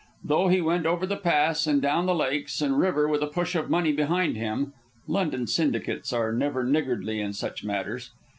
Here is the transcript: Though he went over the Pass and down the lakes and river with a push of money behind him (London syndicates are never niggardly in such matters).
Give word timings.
Though 0.23 0.47
he 0.47 0.61
went 0.61 0.87
over 0.87 1.05
the 1.05 1.15
Pass 1.15 1.67
and 1.67 1.79
down 1.79 2.07
the 2.07 2.15
lakes 2.15 2.59
and 2.59 2.79
river 2.79 3.07
with 3.07 3.21
a 3.21 3.27
push 3.27 3.53
of 3.53 3.69
money 3.69 3.91
behind 3.91 4.35
him 4.35 4.73
(London 5.07 5.45
syndicates 5.45 6.11
are 6.11 6.33
never 6.33 6.63
niggardly 6.63 7.21
in 7.21 7.33
such 7.33 7.63
matters). 7.63 8.09